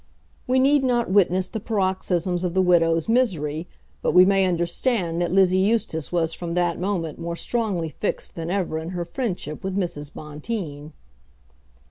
[0.47, 3.67] We need not witness the paroxysms of the widow's misery,
[4.01, 8.49] but we may understand that Lizzie Eustace was from that moment more strongly fixed than
[8.49, 10.11] ever in her friendship with Mrs.
[10.11, 10.93] Bonteen.